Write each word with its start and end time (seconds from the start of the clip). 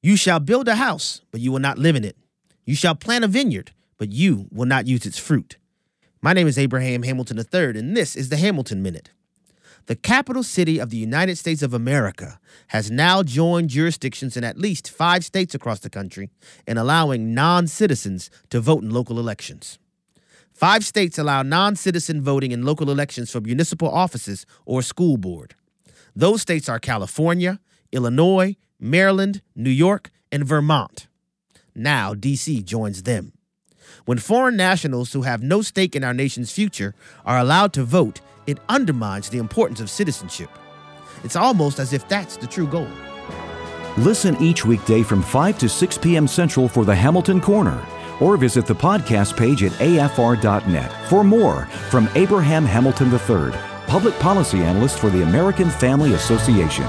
You 0.00 0.16
shall 0.16 0.38
build 0.38 0.68
a 0.68 0.76
house, 0.76 1.22
but 1.32 1.40
you 1.40 1.50
will 1.50 1.58
not 1.58 1.78
live 1.78 1.96
in 1.96 2.04
it. 2.04 2.16
You 2.64 2.76
shall 2.76 2.94
plant 2.94 3.24
a 3.24 3.28
vineyard, 3.28 3.72
but 3.96 4.12
you 4.12 4.46
will 4.52 4.66
not 4.66 4.86
use 4.86 5.04
its 5.04 5.18
fruit. 5.18 5.56
My 6.22 6.32
name 6.32 6.46
is 6.46 6.58
Abraham 6.58 7.02
Hamilton 7.02 7.38
III, 7.38 7.78
and 7.78 7.96
this 7.96 8.14
is 8.14 8.28
the 8.28 8.36
Hamilton 8.36 8.82
Minute. 8.82 9.10
The 9.86 9.96
capital 9.96 10.42
city 10.42 10.78
of 10.78 10.90
the 10.90 10.96
United 10.98 11.36
States 11.36 11.62
of 11.62 11.74
America 11.74 12.38
has 12.68 12.90
now 12.90 13.22
joined 13.22 13.70
jurisdictions 13.70 14.36
in 14.36 14.44
at 14.44 14.58
least 14.58 14.90
five 14.90 15.24
states 15.24 15.54
across 15.54 15.80
the 15.80 15.90
country 15.90 16.30
in 16.66 16.76
allowing 16.76 17.34
non 17.34 17.66
citizens 17.66 18.30
to 18.50 18.60
vote 18.60 18.82
in 18.82 18.90
local 18.90 19.18
elections. 19.18 19.78
Five 20.52 20.84
states 20.84 21.18
allow 21.18 21.42
non 21.42 21.74
citizen 21.74 22.20
voting 22.22 22.52
in 22.52 22.64
local 22.64 22.90
elections 22.90 23.32
for 23.32 23.40
municipal 23.40 23.88
offices 23.88 24.44
or 24.66 24.82
school 24.82 25.16
board. 25.16 25.54
Those 26.14 26.42
states 26.42 26.68
are 26.68 26.78
California, 26.78 27.58
Illinois, 27.92 28.56
Maryland, 28.78 29.42
New 29.54 29.70
York, 29.70 30.10
and 30.30 30.44
Vermont. 30.44 31.06
Now, 31.74 32.14
D.C. 32.14 32.62
joins 32.62 33.04
them. 33.04 33.32
When 34.04 34.18
foreign 34.18 34.56
nationals 34.56 35.12
who 35.12 35.22
have 35.22 35.42
no 35.42 35.62
stake 35.62 35.94
in 35.94 36.04
our 36.04 36.14
nation's 36.14 36.52
future 36.52 36.94
are 37.24 37.38
allowed 37.38 37.72
to 37.74 37.84
vote, 37.84 38.20
it 38.46 38.58
undermines 38.68 39.28
the 39.28 39.38
importance 39.38 39.80
of 39.80 39.90
citizenship. 39.90 40.50
It's 41.24 41.36
almost 41.36 41.78
as 41.78 41.92
if 41.92 42.08
that's 42.08 42.36
the 42.36 42.46
true 42.46 42.66
goal. 42.66 42.88
Listen 43.98 44.40
each 44.42 44.64
weekday 44.64 45.02
from 45.02 45.22
5 45.22 45.58
to 45.58 45.68
6 45.68 45.98
p.m. 45.98 46.28
Central 46.28 46.68
for 46.68 46.84
the 46.84 46.94
Hamilton 46.94 47.40
Corner, 47.40 47.84
or 48.20 48.36
visit 48.36 48.66
the 48.66 48.74
podcast 48.74 49.36
page 49.36 49.62
at 49.62 49.72
afr.net 49.72 51.08
for 51.08 51.24
more 51.24 51.66
from 51.90 52.08
Abraham 52.14 52.64
Hamilton 52.64 53.12
III, 53.12 53.52
public 53.86 54.18
policy 54.18 54.58
analyst 54.58 54.98
for 54.98 55.10
the 55.10 55.22
American 55.22 55.68
Family 55.68 56.14
Association. 56.14 56.86